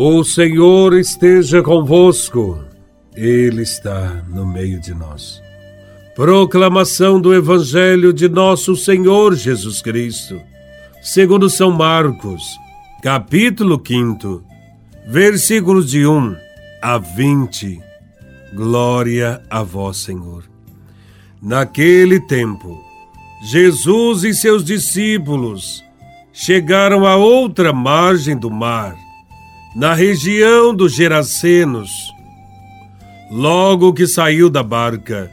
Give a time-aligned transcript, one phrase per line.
[0.00, 2.64] O Senhor esteja convosco,
[3.16, 5.42] Ele está no meio de nós.
[6.14, 10.40] Proclamação do Evangelho de Nosso Senhor Jesus Cristo,
[11.02, 12.44] segundo São Marcos,
[13.02, 14.40] capítulo 5,
[15.08, 16.36] versículos de 1
[16.80, 17.80] a 20.
[18.54, 20.44] Glória a Vós, Senhor.
[21.42, 22.80] Naquele tempo,
[23.42, 25.82] Jesus e seus discípulos
[26.32, 28.96] chegaram à outra margem do mar
[29.78, 32.12] na região dos Gerasenos.
[33.30, 35.30] Logo que saiu da barca,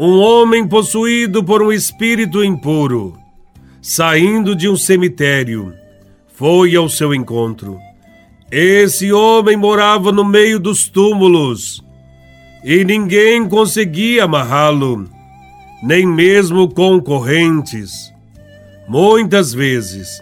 [0.00, 3.16] um homem possuído por um espírito impuro,
[3.80, 5.72] saindo de um cemitério,
[6.34, 7.78] foi ao seu encontro.
[8.50, 11.80] Esse homem morava no meio dos túmulos
[12.64, 15.08] e ninguém conseguia amarrá-lo,
[15.84, 18.12] nem mesmo com correntes.
[18.88, 20.20] Muitas vezes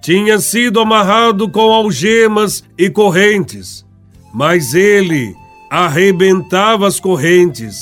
[0.00, 3.84] tinha sido amarrado com algemas e correntes,
[4.32, 5.34] mas ele
[5.70, 7.76] arrebentava as correntes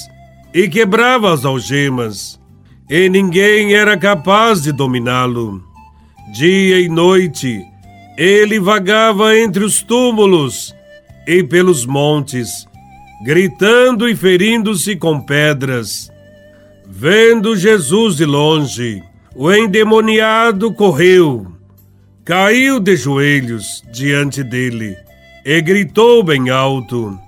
[0.53, 2.41] e quebrava as algemas,
[2.91, 5.63] e ninguém era capaz de dominá-lo.
[6.33, 7.63] Dia e noite,
[8.17, 10.75] ele vagava entre os túmulos
[11.27, 12.67] e pelos montes,
[13.25, 16.11] gritando e ferindo-se com pedras.
[16.87, 19.03] Vendo Jesus de longe,
[19.37, 21.58] o endemoniado correu
[22.29, 24.95] caiu de joelhos diante dele
[25.47, 27.19] e gritou bem alto: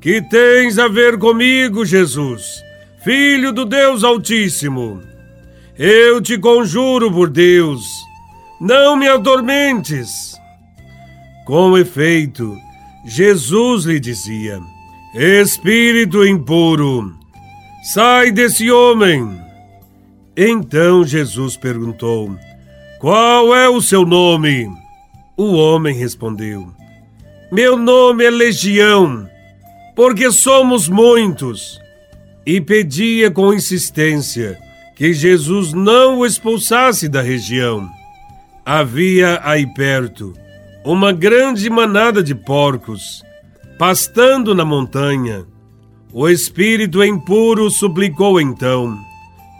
[0.00, 2.42] Que tens a ver comigo, Jesus,
[3.04, 5.00] filho do Deus Altíssimo?
[5.78, 7.86] Eu te conjuro por Deus,
[8.60, 10.34] não me atormentes.
[11.46, 12.56] Com efeito,
[13.06, 14.58] Jesus lhe dizia:
[15.14, 17.14] Espírito impuro,
[17.94, 19.40] sai desse homem.
[20.36, 22.36] Então Jesus perguntou:
[23.02, 24.70] qual é o seu nome?
[25.36, 26.68] O homem respondeu:
[27.50, 29.28] Meu nome é Legião,
[29.96, 31.80] porque somos muitos.
[32.46, 34.56] E pedia com insistência
[34.94, 37.90] que Jesus não o expulsasse da região.
[38.64, 40.32] Havia aí perto
[40.84, 43.24] uma grande manada de porcos,
[43.76, 45.44] pastando na montanha.
[46.12, 48.96] O espírito impuro suplicou então: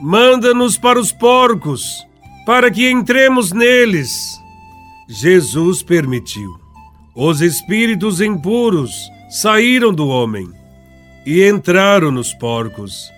[0.00, 2.06] Manda-nos para os porcos
[2.44, 4.38] para que entremos neles.
[5.08, 6.50] Jesus permitiu.
[7.14, 8.90] Os espíritos impuros
[9.28, 10.48] saíram do homem
[11.26, 13.10] e entraram nos porcos.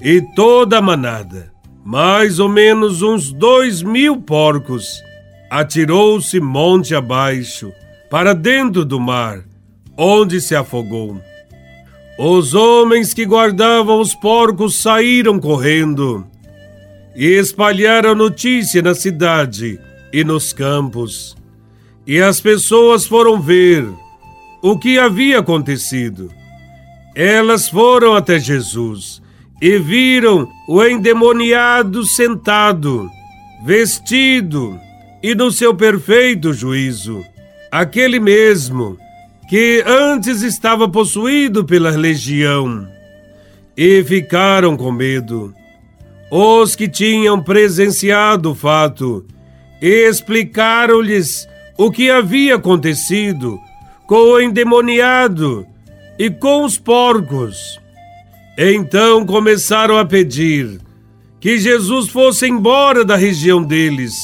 [0.00, 1.52] E toda a manada,
[1.84, 5.02] mais ou menos uns dois mil porcos,
[5.50, 7.72] atirou-se monte abaixo,
[8.10, 9.44] para dentro do mar,
[9.96, 11.20] onde se afogou.
[12.18, 16.26] Os homens que guardavam os porcos saíram correndo
[17.18, 19.80] e espalharam notícia na cidade
[20.12, 21.36] e nos campos.
[22.06, 23.84] E as pessoas foram ver
[24.62, 26.30] o que havia acontecido.
[27.16, 29.20] Elas foram até Jesus
[29.60, 33.10] e viram o endemoniado sentado,
[33.66, 34.78] vestido
[35.20, 37.24] e no seu perfeito juízo.
[37.68, 38.96] Aquele mesmo
[39.48, 42.86] que antes estava possuído pela legião.
[43.76, 45.57] E ficaram com medo.
[46.30, 49.24] Os que tinham presenciado o fato
[49.80, 53.58] explicaram-lhes o que havia acontecido
[54.06, 55.66] com o endemoniado
[56.18, 57.80] e com os porcos.
[58.58, 60.80] Então começaram a pedir
[61.40, 64.14] que Jesus fosse embora da região deles.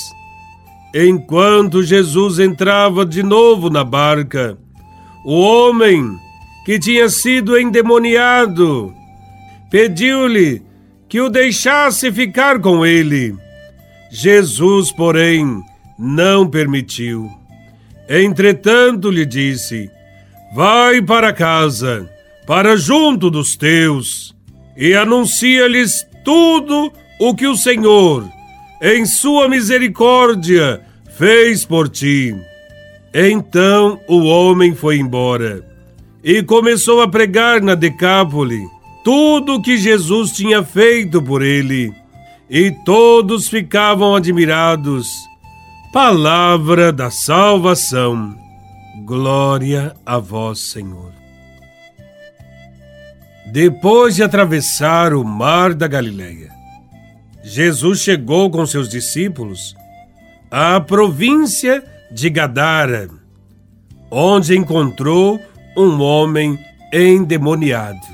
[0.94, 4.58] Enquanto Jesus entrava de novo na barca,
[5.24, 6.18] o homem
[6.64, 8.92] que tinha sido endemoniado
[9.70, 10.62] pediu-lhe
[11.08, 13.34] que o deixasse ficar com ele.
[14.10, 15.62] Jesus, porém,
[15.98, 17.30] não permitiu.
[18.08, 19.90] Entretanto, lhe disse:
[20.54, 22.08] Vai para casa,
[22.46, 24.34] para junto dos teus,
[24.76, 28.28] e anuncia-lhes tudo o que o Senhor,
[28.80, 30.80] em sua misericórdia,
[31.16, 32.34] fez por ti.
[33.12, 35.64] Então o homem foi embora
[36.22, 38.64] e começou a pregar na Decápole
[39.04, 41.94] tudo o que Jesus tinha feito por ele,
[42.48, 45.06] e todos ficavam admirados.
[45.92, 48.34] Palavra da salvação.
[49.04, 51.12] Glória a vós, Senhor.
[53.52, 56.50] Depois de atravessar o mar da Galileia,
[57.42, 59.76] Jesus chegou com seus discípulos
[60.50, 63.10] à província de Gadara,
[64.10, 65.38] onde encontrou
[65.76, 66.58] um homem
[66.92, 68.13] endemoniado.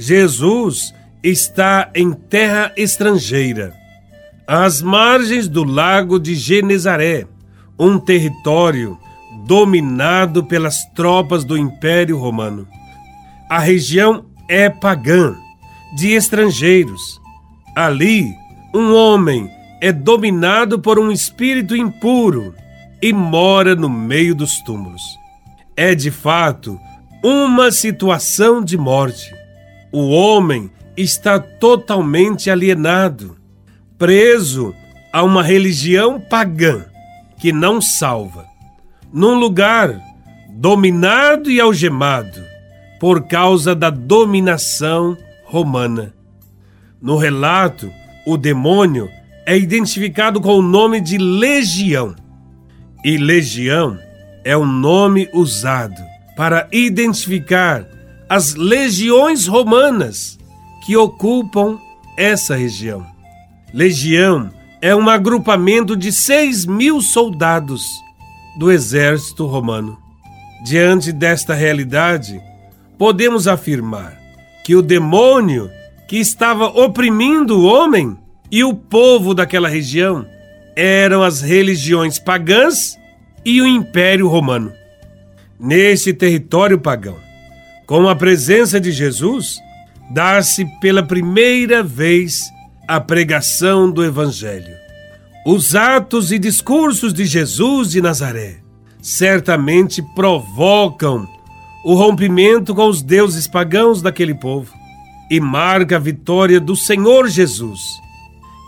[0.00, 3.74] Jesus está em terra estrangeira,
[4.46, 7.26] às margens do lago de Genezaré,
[7.78, 8.98] um território
[9.46, 12.66] dominado pelas tropas do Império Romano.
[13.50, 15.36] A região é pagã,
[15.94, 17.20] de estrangeiros.
[17.76, 18.32] Ali,
[18.74, 19.50] um homem
[19.82, 22.54] é dominado por um espírito impuro
[23.02, 25.02] e mora no meio dos túmulos.
[25.76, 26.80] É de fato
[27.22, 29.39] uma situação de morte.
[29.92, 33.36] O homem está totalmente alienado,
[33.98, 34.74] preso
[35.12, 36.84] a uma religião pagã
[37.40, 38.46] que não salva,
[39.12, 39.98] num lugar
[40.50, 42.44] dominado e algemado
[43.00, 46.14] por causa da dominação romana.
[47.00, 47.90] No relato,
[48.26, 49.08] o demônio
[49.46, 52.14] é identificado com o nome de legião.
[53.02, 53.98] E legião
[54.44, 56.00] é um nome usado
[56.36, 57.86] para identificar
[58.30, 60.38] as legiões romanas
[60.86, 61.80] que ocupam
[62.16, 63.04] essa região.
[63.74, 67.84] Legião é um agrupamento de seis mil soldados
[68.56, 69.98] do exército romano.
[70.64, 72.40] Diante desta realidade,
[72.96, 74.16] podemos afirmar
[74.62, 75.68] que o demônio
[76.06, 78.16] que estava oprimindo o homem
[78.48, 80.24] e o povo daquela região
[80.76, 82.96] eram as religiões pagãs
[83.44, 84.72] e o Império Romano.
[85.58, 87.29] Nesse território pagão,
[87.90, 89.60] com a presença de Jesus,
[90.12, 92.48] dá-se pela primeira vez
[92.86, 94.72] a pregação do Evangelho.
[95.44, 98.58] Os atos e discursos de Jesus de Nazaré
[99.02, 101.26] certamente provocam
[101.84, 104.72] o rompimento com os deuses pagãos daquele povo
[105.28, 107.80] e marca a vitória do Senhor Jesus,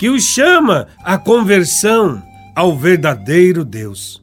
[0.01, 2.21] que os chama à conversão
[2.57, 4.21] ao verdadeiro Deus.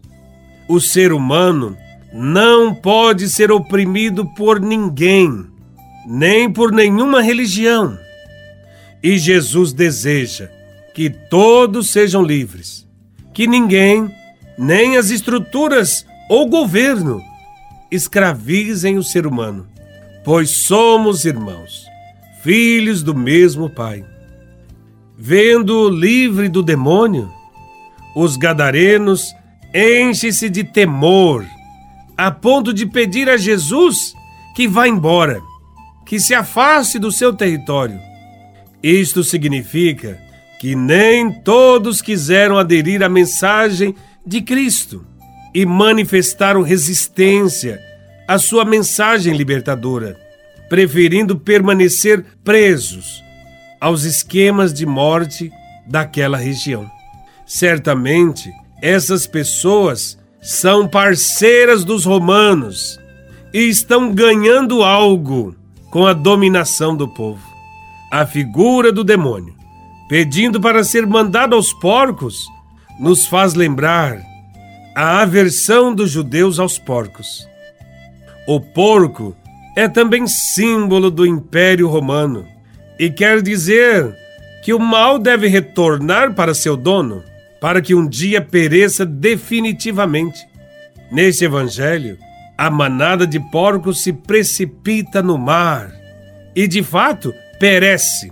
[0.67, 1.77] O ser humano
[2.13, 5.45] não pode ser oprimido por ninguém,
[6.07, 7.97] nem por nenhuma religião.
[9.01, 10.49] E Jesus deseja
[10.93, 12.87] que todos sejam livres,
[13.33, 14.13] que ninguém,
[14.57, 17.21] nem as estruturas ou governo,
[17.91, 19.67] escravizem o ser humano,
[20.23, 21.85] pois somos irmãos,
[22.43, 24.03] filhos do mesmo Pai.
[25.17, 27.31] Vendo-o livre do demônio,
[28.15, 29.33] os gadarenos
[29.73, 31.45] enchem-se de temor,
[32.19, 34.13] a ponto de pedir a Jesus
[34.53, 35.39] que vá embora,
[36.05, 37.97] que se afaste do seu território.
[38.83, 40.19] Isto significa
[40.59, 43.95] que nem todos quiseram aderir à mensagem
[44.25, 45.05] de Cristo
[45.55, 47.79] e manifestaram resistência
[48.27, 50.19] à sua mensagem libertadora,
[50.67, 53.23] preferindo permanecer presos
[53.79, 55.49] aos esquemas de morte
[55.87, 56.91] daquela região.
[57.45, 58.51] Certamente,
[58.81, 62.99] essas pessoas são parceiras dos romanos
[63.53, 65.55] e estão ganhando algo
[65.89, 67.41] com a dominação do povo.
[68.11, 69.53] A figura do demônio,
[70.07, 72.47] pedindo para ser mandado aos porcos,
[72.99, 74.21] nos faz lembrar
[74.95, 77.47] a aversão dos judeus aos porcos.
[78.47, 79.35] O porco
[79.75, 82.45] é também símbolo do Império Romano
[82.99, 84.15] e quer dizer
[84.63, 87.23] que o mal deve retornar para seu dono,
[87.61, 90.39] para que um dia pereça definitivamente.
[91.11, 92.17] Neste evangelho,
[92.57, 95.91] a manada de porcos se precipita no mar
[96.55, 98.31] e, de fato, perece.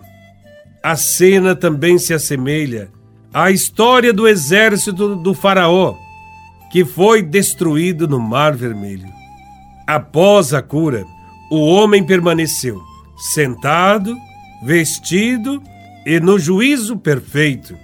[0.83, 2.89] A cena também se assemelha
[3.33, 5.95] à história do exército do Faraó
[6.69, 9.07] que foi destruído no Mar Vermelho.
[9.85, 11.06] Após a cura,
[11.49, 12.81] o homem permaneceu
[13.33, 14.16] sentado,
[14.63, 15.61] vestido
[16.06, 17.78] e no juízo perfeito.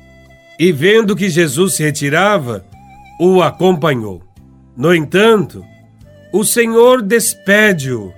[0.64, 2.66] E vendo que Jesus se retirava,
[3.20, 4.24] o acompanhou.
[4.78, 5.62] No entanto,
[6.32, 8.14] o Senhor despede-o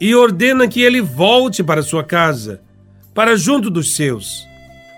[0.00, 2.62] e ordena que ele volte para sua casa,
[3.12, 4.46] para junto dos seus.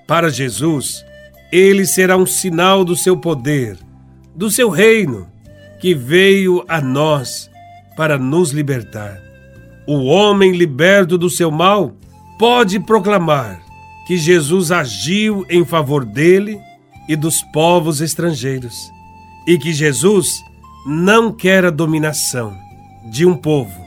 [0.07, 1.03] Para Jesus,
[1.51, 3.79] ele será um sinal do seu poder
[4.35, 5.27] do seu reino,
[5.81, 7.51] que veio a nós
[7.97, 9.19] para nos libertar.
[9.87, 11.97] O homem liberto do seu mal
[12.39, 13.63] pode proclamar
[14.07, 16.61] que Jesus agiu em favor dele
[17.09, 18.91] e dos povos estrangeiros,
[19.47, 20.43] e que Jesus
[20.87, 22.57] não quer a dominação
[23.11, 23.81] de um povo,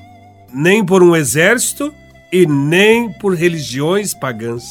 [0.53, 1.93] nem por um exército
[2.31, 4.63] e nem por religiões pagãs.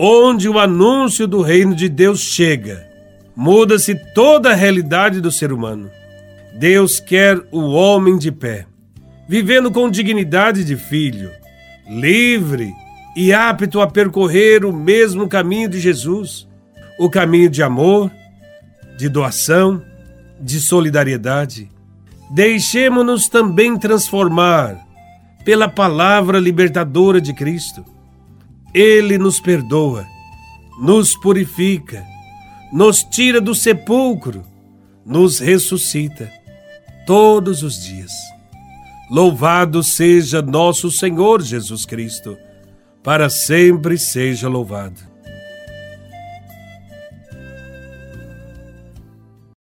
[0.00, 2.86] Onde o anúncio do reino de Deus chega,
[3.36, 5.90] muda-se toda a realidade do ser humano.
[6.58, 8.66] Deus quer o homem de pé,
[9.28, 11.30] vivendo com dignidade de filho,
[11.88, 12.72] livre
[13.14, 16.47] e apto a percorrer o mesmo caminho de Jesus,
[16.98, 18.10] o caminho de amor,
[18.98, 19.82] de doação,
[20.40, 21.70] de solidariedade.
[22.30, 24.76] Deixemos-nos também transformar
[25.44, 27.84] pela palavra libertadora de Cristo.
[28.74, 30.04] Ele nos perdoa,
[30.80, 32.04] nos purifica,
[32.72, 34.44] nos tira do sepulcro,
[35.06, 36.30] nos ressuscita.
[37.06, 38.12] todos os dias.
[39.10, 42.36] Louvado seja nosso Senhor Jesus Cristo,
[43.02, 45.07] para sempre seja louvado.